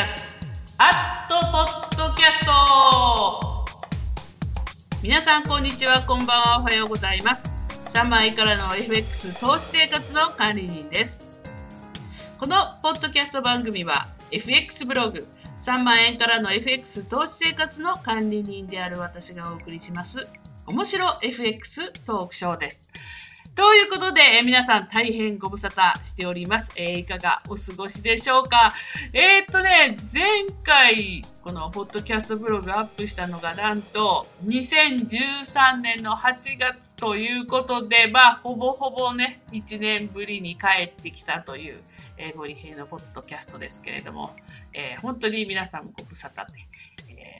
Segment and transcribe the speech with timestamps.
[0.00, 0.22] 活
[0.78, 3.66] アットポッドキャスト。
[5.02, 6.00] 皆さんこんにちは。
[6.00, 6.58] こんばんは。
[6.60, 7.46] おはようございます。
[7.94, 11.20] 3万円からの FX 投資生活の管理人です。
[12.38, 15.26] このポッドキャスト番組は FX ブログ
[15.58, 20.26] 3万円からの FX 投資生活の管理人である私がお送りします。
[20.64, 22.88] 面白 FX トークショーです。
[23.56, 26.72] ということで、えー皆さん大変ご無沙汰しております。
[26.76, 28.72] えー、いかがお過ごしでしょうか？
[29.12, 30.22] えー、っとね、前
[30.64, 41.76] 回、このポッドキャストブログアップしたのが、なんと、2013年の8月ということで、まあ、ほぼほぼね、1年ぶりに帰ってきたという、
[42.18, 44.30] えー、森平のポッドキャストですけれども、
[44.72, 46.52] えー、本当に皆さんご無沙汰で、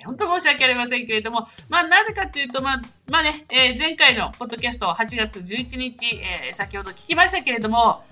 [0.04, 8.02] 本当申し訳ありませんけれども、まあ、なぜかというと、まあ、まあね、えー、前回のポッドキャスト、8月11日、えー、先ほど聞きましたけれども、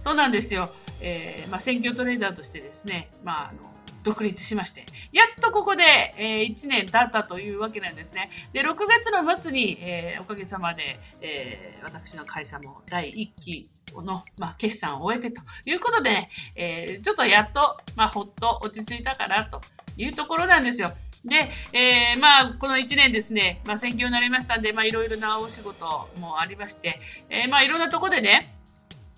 [0.00, 0.68] そうなんですよ、
[1.02, 5.82] えーまあ、選挙トレーダーとしてですね、まあ、あの独立しまして、やっとここで、
[6.16, 8.30] えー、1年経ったというわけなんですね。
[8.52, 19.60] で、6月の末に、えー、おかげさまで、えー、私の会社も第1期の、まあ、決算を終えてということで、ね、えー、ちょっとやっと、まあ、ほっと落ち着いたかなと
[19.96, 20.92] いうところなんですよ。
[21.26, 28.56] で、えー、まあ、この1年ですね、まあ、選挙になりましたんで、まあ、いろいろなお仕事もありまして、えー、まあ、いろんなとこでね、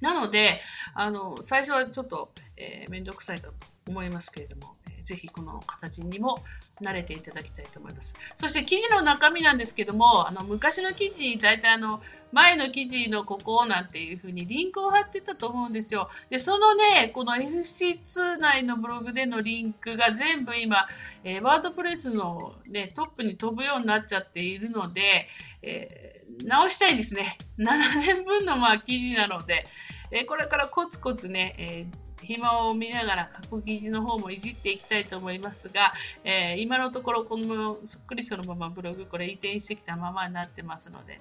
[0.00, 0.60] なので、
[0.94, 3.54] あの最初はちょっと、えー、めんどくさいかと
[3.88, 6.38] 思いますけれども、ぜひこの形にも
[6.80, 8.14] 慣れていただきたいと思います。
[8.36, 12.02] そして記事の中身なんですけども、あの昔の記事、大体あの
[12.32, 16.08] 前の記事のここなんていうふうにリンクを貼ってたと思うんですよ。
[16.30, 20.88] で、そのね、この FC2 内のブログでのリンクが全部今、
[21.24, 25.28] えー、ワードプレスの、ね、トップに飛ぶようになっちゃっているので、
[25.62, 27.38] えー、直したいんですね。
[27.58, 29.64] 7年分のまあ記事なので、
[30.10, 35.92] えー、これからコツコツね、えー暇を見ながら過去記事の方もいじっていきたいと思いますが、
[36.24, 41.20] えー、今のところこのそっくりそのままブログこれ移転してきたままになってますので、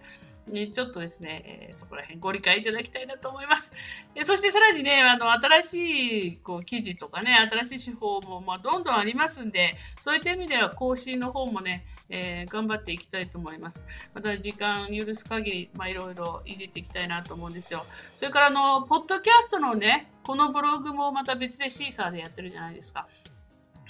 [0.52, 3.74] ね、ちょっとですね、えー、そこら辺ご理解いただきたいなと思います。
[4.16, 13.86] えーそしてさらにね、あの新しいこう記事とかね、新しい手法も、まあ、どんどんありますんで、そういった意味では更新の方もね、えー、頑張っていきたいと思います。
[14.14, 17.84] また時間許す限り、まあ、いろいろいじっていきたいなと思うんですよ。
[18.16, 23.08] それから、あの、ポッドキャストのね、このブログもまた別でシーサーでやってるじゃないですか。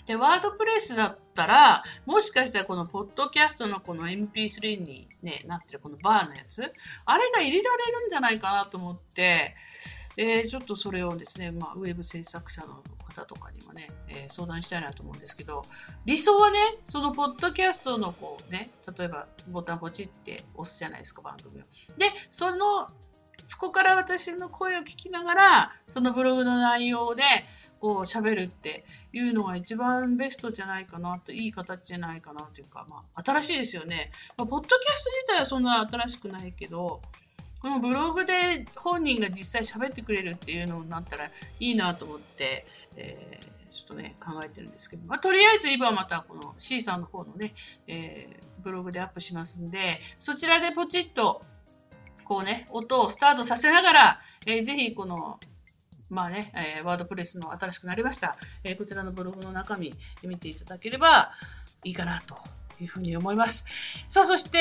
[0.05, 6.61] で、ワードプレスだったら、もしかしたらこのポッドキャストのこの MP3 に、ね、なってるこのバーのやつ、
[7.05, 9.55] あれが入れられるんじゃないかなと思って、
[10.17, 15.63] えー、ちょっとそれをですね、まあ、ウェブ制作者の方とかにもね、えー、相談したいなと思うんですけど、
[16.05, 21.63] 理想はね、そのポッドキャストのこうね、例えばボタンポチって押すじゃないですか、番組を。
[21.97, 22.87] で、その、
[23.47, 27.23] そこから私の声を聞きながら、そのブログの内容で、
[27.81, 34.11] こう喋るっていうのが一番ベストじゃないかなと、いい形じゃないかなというか、まあ、新しいですよね。
[34.37, 37.01] まあ、ポッドキャスト自体はそんな新しくないけど、
[37.61, 41.29] このブログで本人が実際喋ってくれるっていうのになったらい
[41.59, 42.65] いなと思って、
[42.95, 47.53] えー、ちょっとね、考えてるんですけど、まあ、とりあえず今はまたこの C さんの方のね、
[47.87, 51.41] えー、ブログでアップしますんで、そちらでポチッと、
[52.25, 55.39] こうね、音をスタートさせながら、えー、ぜひこの
[56.11, 58.35] まあね、えー、ワードプレスの新しくなりました、
[58.65, 59.93] えー、こちらのブログの中身
[60.23, 61.31] 見ていただければ
[61.85, 62.35] いいかなと
[62.81, 63.65] いうふうに思います。
[64.09, 64.59] さあ、そして、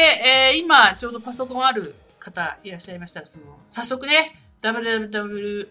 [0.52, 5.68] えー、今、ちょうどパソコンある方いらっしゃいましたら、その早速ね、www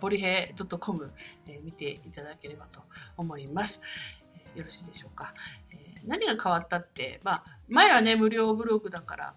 [0.00, 1.12] ボリヘ .com、
[1.48, 2.80] えー、見ていただければと
[3.16, 3.82] 思います。
[4.36, 5.34] えー、よろしいでしょうか。
[5.72, 9.34] えー、何が変わったって、まあ、前はね、無料ブログだから、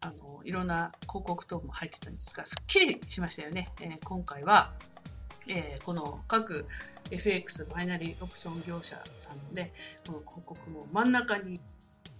[0.00, 3.68] あのいろんな広告等も入ってたんですが、すっきりしましたよね。
[3.80, 4.72] え今回は、
[5.48, 6.66] えこの各
[7.10, 9.72] FX バイナリーオプション業者さんで、
[10.06, 11.60] この広告も真ん中に、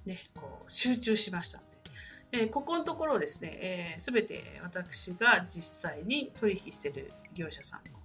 [0.07, 1.78] ね、こう集中しましたので、
[2.33, 7.99] えー、ここのところをですね、す、え、べ、て私が実際に取引している業者さんの、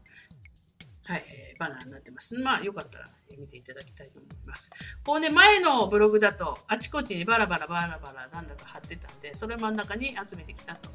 [1.07, 2.35] はい、えー、バナーになってます。
[2.35, 4.71] まあ、よかったら見ていただきたいと思います。
[5.05, 10.89] こうね、前のブログだと、あちこちにバラバラバラバラなんだか貼ってたんで、それ真ん中に集めてきたと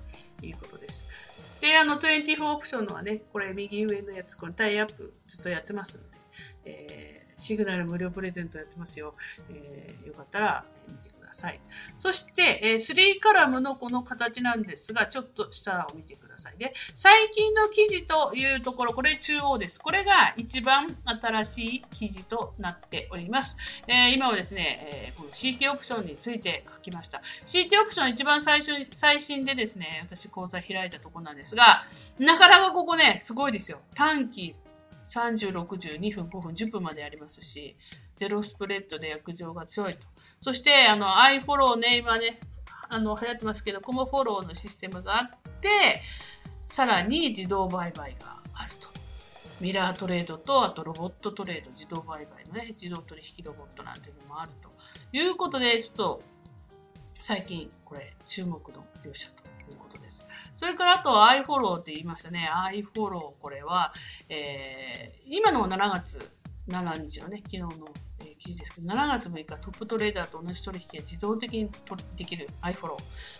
[0.47, 1.61] いうことです。
[1.61, 6.19] で、あの、24オプションのはね、これ右上のやつ、このタイアップずっとやってますので、
[6.65, 9.15] えー、シグナル無料プレゼントやってますよ。
[9.51, 11.18] えー、よかったら見てください。
[11.39, 11.61] さい
[11.99, 16.59] そして、えー、3カラムのこの形なんですが、ちょっと下を見てください。
[16.59, 19.81] で、最近の記事というところ、これ中央です。
[19.81, 23.57] これが一番新しい記事となっております。
[23.87, 27.23] えー、今はですね、えー、この CT オプションについて書きました。
[27.47, 31.85] CT オプション一番最初に、最新でですね、私講座開いたところなんですが、
[32.19, 33.81] なかなかここね、すごいですよ。
[33.95, 34.53] 短期
[35.05, 37.77] 30、60、2分、5分、10分までありますし、
[38.19, 40.01] ゼロスプレッドで約定が強いと。
[40.41, 42.41] そして、あの、iFollow ね、今ね、
[42.91, 45.31] あの、流行ってますけど、このフォローのシステムがあっ
[45.61, 46.03] て、
[46.67, 48.89] さらに自動売買があると。
[49.61, 54.71] ミラートレードと、あとロボットトレード、自動売買のね、自動取引ロボットなんていうのもあると
[55.17, 56.23] いうことで、ちょっと、
[57.21, 60.27] 最近、これ、注目の業者ということです。
[60.55, 62.51] それからあと iFollow って言いましたね。
[62.73, 63.93] iFollow これは、
[64.29, 66.19] えー、今の7月
[66.69, 67.71] 7日のね、昨日の、
[68.21, 71.71] えー、記事ですけど、7月6日トップトレーダーと同じ取引が自動的に
[72.17, 72.97] できる iFollow。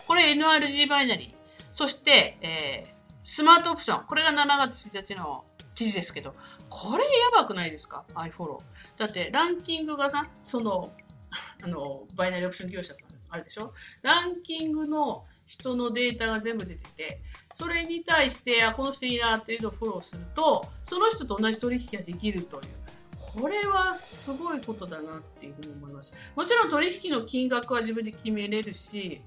[0.07, 1.33] これ NRG バイナリー。
[1.73, 4.05] そして、えー、スマートオプション。
[4.05, 5.45] これが7月1日の
[5.75, 6.33] 記事ですけど、
[6.69, 8.59] これやばくないですか ?iFollow。
[8.97, 10.91] だってランキングがさ、その、
[11.63, 13.71] あの、バイナリーオプション業者さんあるでしょ？
[14.01, 17.21] ランキングの人のデータが全部出てて、
[17.53, 22.88] それに対して、あ、この人いいなっていうのをフォローすると、その人と同じ取引ができるという。
[23.33, 26.15] これはすごいことだなっていうふうに思います。
[26.35, 29.21] もちろん取引の金額は自分で決めれるし、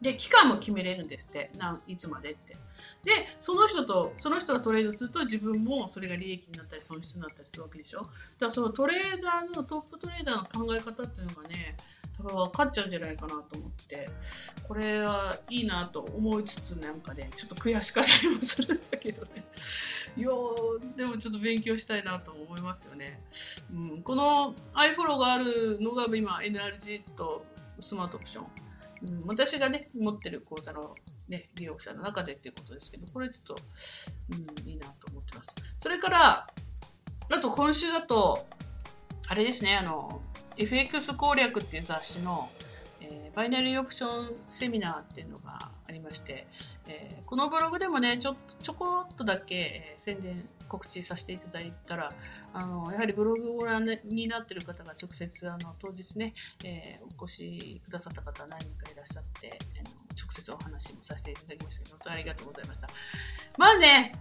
[0.00, 1.50] で、期間も決めれるんですって。
[1.58, 2.54] なんいつまでって。
[3.04, 8.00] で、その人と、その人がトレードすると自分もそれが利益になったり損失になったりするわけでしょ。
[8.00, 8.12] だか
[8.46, 11.76] らそのトレーダーの、トップトレーダーの考え方っていうのがね、
[12.28, 14.08] 分かっちゃうんじゃないかなと思って、
[14.66, 19.44] これはいいなと思いつつなんかね、ちょっと悔しかったりもするんだけどね。
[20.16, 20.28] いや
[20.96, 23.20] でもちょっと勉強したいなと思いますよね。
[23.72, 27.44] うん、この iFollow があるのが今 NRG と
[27.80, 28.46] スマートオプション。
[29.02, 30.94] うん、私がね、持ってる口座の
[31.28, 33.56] ね、利用者の中でっていうことですけど、これちょっと、
[34.30, 35.54] うん、いいなと思ってます。
[35.78, 36.46] それから、
[37.32, 38.44] あと今週だと、
[39.28, 40.20] あれですね、あの、
[40.60, 42.48] FX 攻略っていう雑誌の、
[43.00, 46.46] えー、バイナリーオプションセミナーっていうのがありまして、
[46.86, 52.12] えー、このブログでもね、ちょちょこっとだけ、えー、宣伝、告知させていただいたら、
[52.52, 62.88] あのやはりブログをご覧になってる方が直接あの当日ね、えー、お越しくださった方何人かいらっしゃって、あの直接お話もさせていただきましたけど、本当にありがとうございました。
[63.56, 64.12] まあね、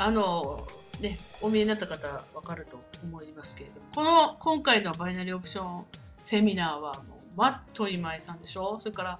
[0.00, 0.66] あの、
[1.02, 5.84] ね、お見えになった方は分かると思いますけれども、この今回のバイナリーオプション
[6.22, 8.80] セミナーはもうマット今井さんでしょ？
[8.80, 9.18] それから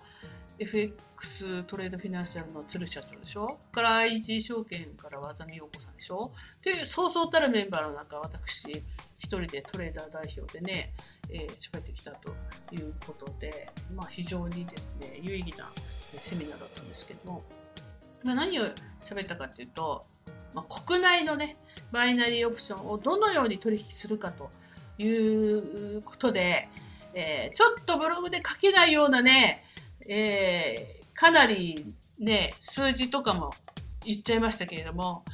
[0.59, 3.59] FX トレードフィナンシャルの鶴社長でしょ？
[3.75, 6.33] それから IG 証券から技見陽子さんでしょ？
[6.63, 8.85] というそうそうたるメンバーの中、私一
[9.19, 10.95] 人でトレーダー代表でね、
[11.29, 12.31] えー、喋ってきたと
[12.75, 17.43] いうことで、まあ、非常にですね、有意義なセミナーだったんですけども、
[18.23, 18.63] まあ、何を
[19.03, 20.07] 喋ったかというと、
[20.55, 21.57] まあ、国内のね、
[21.93, 24.51] バイナリーオプションをどのように取引するかと
[24.99, 26.69] いうことで、
[27.15, 29.65] えー、ちょっとブログで書けないようなね、
[30.07, 33.53] えー、かなりね、数字とかも
[34.05, 35.25] 言っちゃいましたけれども、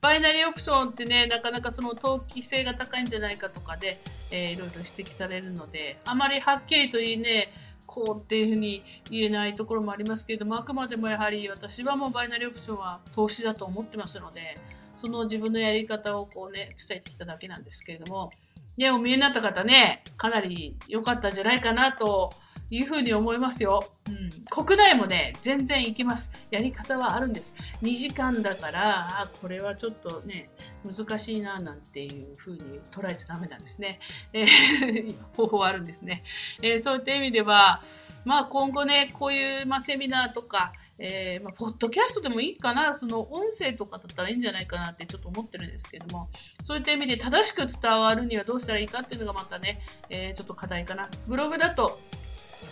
[0.00, 3.98] バイナリーオプションってね、なかなかその投機性が高いんじゃないかとかで、
[4.30, 7.52] えー、いろいろ指摘されるので、あまりはっきりと言いね、
[7.86, 14.58] こうっていうふうに言えないところもありますけれども、あくまでもやはり私はもうバイナリーオプションは投資だと思ってますので、
[14.96, 18.30] その自分のやり方をこうね、伝えてきただけなんですけれども、
[18.76, 22.32] ね、お見えになった方ね、かなり良かったんじゃないかなと
[22.70, 23.84] いうふうに思いますよ。
[24.08, 24.30] うん、
[24.64, 26.32] 国内もね、全然行きます。
[26.50, 27.54] やり方はあるんです。
[27.82, 30.48] 2時間だから、あこれはちょっとね、
[30.84, 33.98] 難しいななんていうふうに捉えちゃダメなんですね。
[34.32, 36.22] えー、 方法はあるんですね、
[36.62, 37.82] えー、そういった意味では、
[38.24, 46.28] まあ、今後ね、こういう、まあ、セミナーとか、えー、まあ、ポッドキャストでもいいかな、その音声とかだったらいいんじゃないかなってちょっと思ってるんですけども、
[46.62, 51.10] そういった意味で正しく伝わるにはどうしたらいいかっていうのがまたね、えー、ちょっと課題かな。
[51.26, 52.00] ブログだと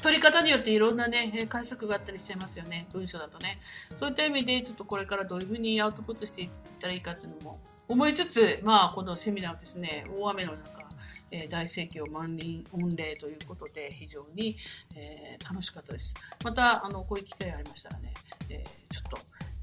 [0.05, 3.59] 取り方によっていろんなね、解釈があったりしちゃいますよね、文章だとね。
[3.97, 7.59] そういった意味で、ちょっとこれからどういうふうにアウトプットしていったらいいかっていうのも
[7.89, 10.85] 思いつつ、まあ、このセミナーですね、大雨の中、
[11.31, 14.59] え、大盛況万人御礼ということで非常に、
[14.95, 16.15] えー、楽しかったです。
[16.45, 18.13] またあのこういう機会がありましたらね、
[18.51, 19.19] えー、ちょっと、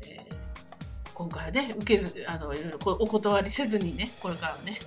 [0.10, 0.52] えー
[1.14, 4.80] 今回はね受けずあのいろいろお断りせずにねこれからね、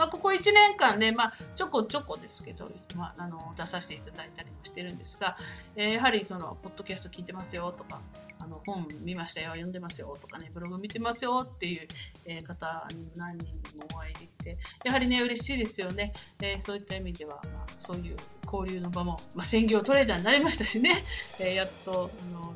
[0.00, 0.06] ま。
[0.06, 5.36] あ、ここ1年間ね、まあ、ちょこちょこですけど、まあ、あの出させていただいたりもしてるんですが、
[5.76, 8.00] えー、やはりそのポッドキャスト聞いてますよとか
[8.40, 11.86] あの本見ましたよ、読んでますよとかね、ブログ見てますよっていう、
[12.24, 16.14] え、方に何人もお会いできて、やはりね、嬉しいですよね。
[16.40, 18.16] えー、そういった意味では、まあ、そういう
[18.50, 21.02] 交流の場も、まあ、専業トレーダーになりましたしね、
[21.38, 22.54] えー、やっとあの、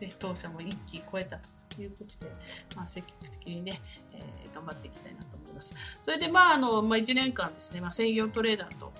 [0.00, 2.32] ね、当社も一期超えたとということで、
[2.74, 3.80] まあ、積極的にね、
[4.12, 5.76] えー、頑張っていきたいなと思います。
[6.02, 8.92] それで、まああのまあ、1年間ですね、まあ、専業トレーダーと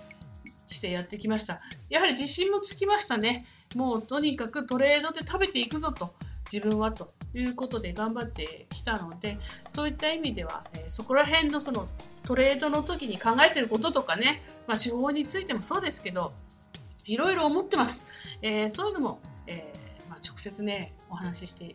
[0.68, 1.60] してやってきました。
[1.90, 3.46] やはり自信もつきましたね。
[3.74, 6.14] もうとにかくトレードで食べていくぞと、
[6.52, 9.38] 自分はということで頑張ってきたので、
[9.74, 11.88] そういった意味では、えー、そこら辺のその
[12.22, 16.32] トレードの時に考えてることとかね、まあ、手法についてもそうですけど、
[17.06, 18.06] いろいろ思ってます。
[18.42, 21.74] えー、そういうのも、えー、まあ、直接ね、お話ししてい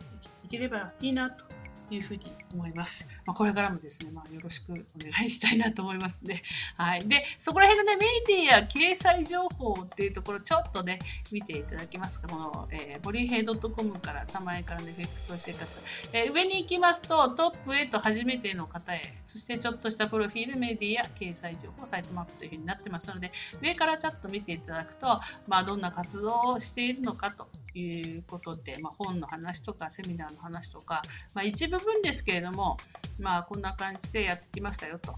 [0.56, 1.44] ければいいなと
[1.90, 3.06] いうふうに思います。
[3.26, 6.42] まあ、これからもですね、まあ、よろしくお願いしたいなと思いますね。
[6.78, 7.06] はい。
[7.06, 10.98] で、そこら辺のね、メディア掲載情報っていうところ、ちょっとね、
[11.30, 12.28] 見ていただけますか。
[12.28, 15.82] この、えー、ボリーヘイドットコムから、3万円からの FX 投資生活。
[16.12, 23.30] えー、上に行きますと、トップへと初めての方へ、そしてちょっとしたプロフィール、メディア、掲載情報、サイトマップというふうになってますので、
[23.60, 31.02] 上からちょっと見ていただくと、まあ、どんな活動をしているのかということで、まあ、本の話とかセミナーの話とか、
[31.34, 32.76] まあ、一部分ですけれども、
[33.20, 35.14] まあ、こんな感じでやってきましたよと。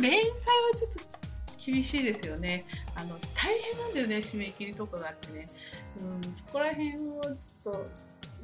[0.00, 0.34] 連載は
[0.76, 1.20] ちょっと
[1.64, 2.64] 厳しいですよね。
[2.96, 5.48] あの大変なんだよね、締め切りとかがあってね。
[6.00, 7.86] うん、そこら辺をちょっと、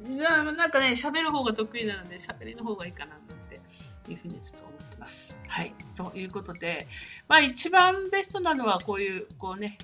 [0.07, 3.59] いやなんかね、喋る方が得意なので、喋りの方がいいかななんて
[4.11, 5.39] いうふうにちょっと思ってます。
[5.47, 5.73] はい。
[5.95, 6.87] ということで、
[7.27, 9.79] まあ一番ベストなのはこういう、こうね、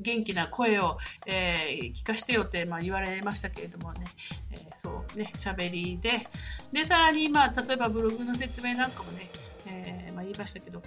[0.00, 4.04] 元気な声を、えー、聞かしてよって、まあ、言われましたけれどもね、
[4.52, 6.28] えー、そうね、喋りで、
[6.72, 9.22] で、さらに、まあ、例えばブログの説明なんかもね、
[9.66, 10.82] えー、まあ、言いましたけど、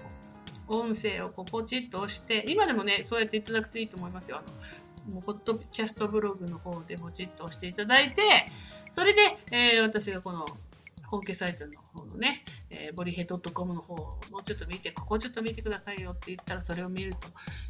[0.67, 4.37] 音声をこうポチッと押して、今でもね、そうやっていただくといいと思いますよ。
[4.37, 4.41] あ
[5.09, 8.21] のもうポッドキャストブログの方でポチッと押していただいて、
[8.91, 10.45] それで、えー、私がこの
[11.11, 13.97] 本家サイトの方のね、えー、ボリヘッド .com の方を
[14.31, 17.13] もうちょっと見て、ここちょっと見てくださいよって言ったらそれを見る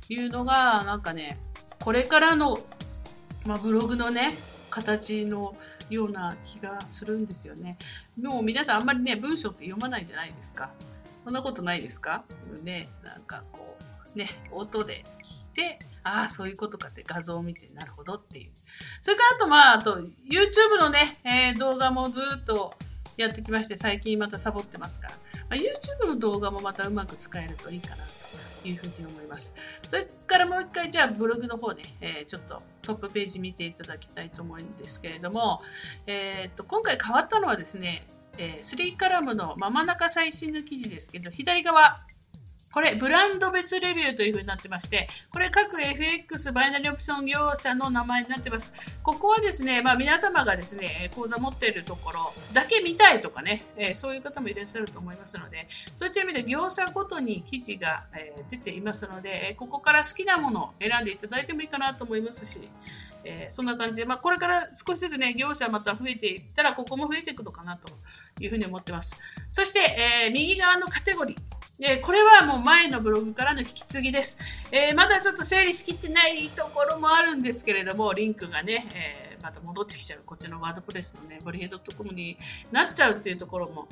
[0.07, 1.39] というのが、なんかね、
[1.79, 2.57] これからの、
[3.47, 4.31] まあ、ブログのね、
[4.69, 5.55] 形の
[5.89, 7.77] ような気がするんですよね。
[8.21, 10.71] もう皆さんあんまりね、文章って読まないじゃないですか。
[11.23, 12.23] そんなことないですか？
[12.63, 13.75] ね、なんかこ
[14.15, 18.51] う、ね、音で聞いて、ああ、そういうことかって画像を見て、なるほどっていう。
[19.01, 22.73] それからあと、まあ、あと、YouTube のね、えー、動画もずっと
[23.17, 25.19] やってきまして、最近またサボってますから、ま
[25.51, 29.53] あ、YouTube の動画もまたうまく使えるといいかなというふうに思います。
[29.87, 35.61] それからもう一回、じゃあブログの方ね、えー、ちょっとトップページ見ていただきたいと思うんですけれども、
[36.07, 38.05] えー、っと今回変わったのはですね、
[38.37, 42.01] えー、3カラムのまま中最新の記事ですけど、左側、
[42.71, 48.73] これ、ブランド別レビューというふうになってまして、これ各 FX バイナリーオプション業者の名前になってます。
[49.03, 52.19] ここはですね、まあ、皆様がですね、口座持っているところ
[52.53, 62.61] だけ見たいとかね、えー、そういう方もいらっしゃると思いますので、そういった意味で業者ごとに記事が、えー、出ていますので、ここから好きなものを選んでいただいてもいいかなと思いますし、
[63.23, 67.89] えー、そんな感じで、まあ、これから少しずつね、業者また増えていったら、ここも増えていくのかなと
[68.39, 69.19] いうふうに思ってます。
[69.49, 69.79] そして、
[70.25, 71.37] えー、右側のカテゴリー。
[71.83, 74.39] えこれはもう前のブログからの引き継ぎです、
[74.71, 82.37] えー、まだちょっと整理しきってないところもあるんですけれども、リンクがね、えー、また戻ってきちゃう、こっちのワードプレスのね、ボリヘイドットコムに
[82.71, 83.87] なっちゃうっていうところも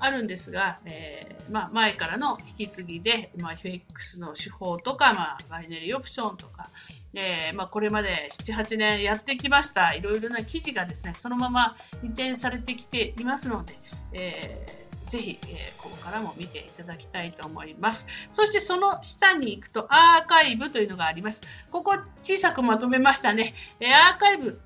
[0.00, 6.68] あるんですが、えー、まあ、前からの引き継ぎで、まあ、FX の手法とか、まあ、バイナリーオプションとか、
[7.14, 13.74] えー、まあ、これまで7、8年やってきました、いろいろな記事がですね、そのまま移転されてきていますので、
[14.12, 18.06] えーぜひ、えー、ここからも見ていただきたいと思います。
[18.30, 21.42] そしてその下に行くとアーカイブというのがあります。
[21.72, 23.52] ここ小さくまとめましたね。
[23.80, 24.60] えー、アーカイブ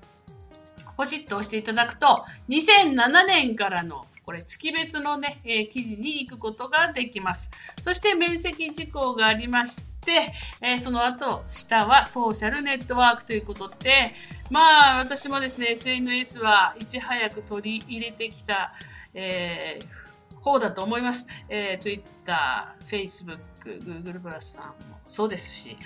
[0.97, 7.51] ポチッと押していただくと2007年からのこれ月別のね、えー、記事に行くことができます。
[7.81, 14.11] そして面積事項がありまして、えー、その後下はソーシャルネットワークということで、
[14.49, 18.73] まあ私もですね、SNS はいち早く取り入れてきた、
[19.13, 21.27] えー、方だと思います。
[21.49, 25.77] えー、Twitter、Facebook、Google プラスさんもそうですし、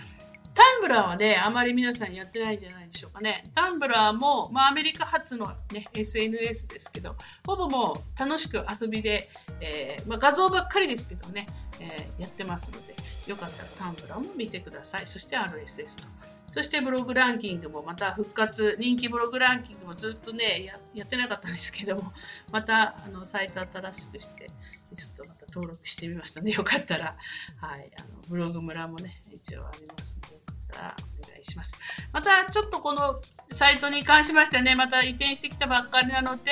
[0.59, 3.45] タンブラーはね、あまり皆さんやってないんじゃないでしょうかね。
[3.55, 9.29] タンブラーも、まあ、アメリカ発の、ね、SNS ですけど、ほぼもう楽しく遊びで、
[9.61, 11.47] えー、まあ、画像ばっかりですけどね、
[11.79, 12.93] えー、やってますので、
[13.29, 15.07] よかったらタンブラーも見てください。
[15.07, 16.07] そして RSS と。
[16.49, 22.11] そしてブログランキングもまた復活、人気ブログランキングもずっとね、ややってなかったんですけども、
[22.51, 24.47] またあのサイト新しくして、
[24.95, 27.15] ちょっとまた登録してみましたのねで、よかったら、
[27.57, 30.38] はい、あのブログ村もね、一応ありますので、
[30.71, 31.77] たらお願いします。
[32.11, 33.21] またちょっとこの
[33.51, 36.51] サイトに関しましてね、また移転してきたばっかりなので、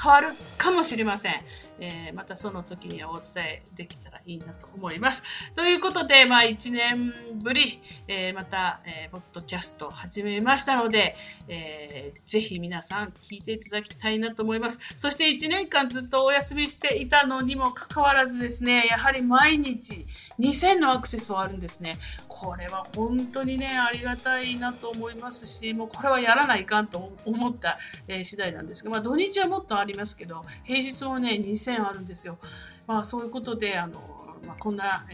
[0.00, 1.34] 変わるかもしれません。
[1.80, 5.24] えー、またその時にはお伝えできたらいいなと思います。
[5.54, 7.12] ということで、まあ、1年
[7.42, 11.16] ぶり、えー、また、えー、ポッドキャストを始めましたので、
[11.48, 14.80] えー、ぜひ皆さん聞いていただきたいなと思います。
[14.96, 20.04] そして1年間ずっとお休みしていたのにもかかわらずですね、やはり毎日
[20.40, 21.96] 2000のアクセスはあるんですね。
[22.40, 32.38] これは本当にね、ありがたいなと思いますし、もうこれはやらないかんと思った、えー、次第なんですが、まあ、土日はもっとありますけど、平日もね、2000あるんですよ。
[32.86, 34.00] まあ、そういうことで、あの
[34.46, 35.04] まあ、こんな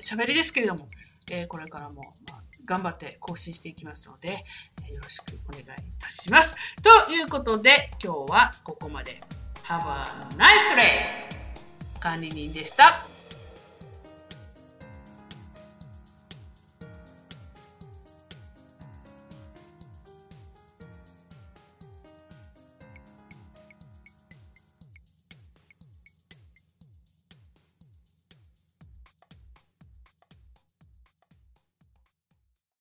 [0.00, 0.88] 喋、えー、りですけれども、
[1.30, 4.44] えー、これからも、まあ、頑張って更新していきますので、
[4.86, 5.66] えー、よろしくお願いい
[6.00, 6.56] たします。
[6.82, 9.20] ということで、今日はここまで。
[9.64, 12.00] Have a nice day!
[12.00, 13.11] 管理人でした。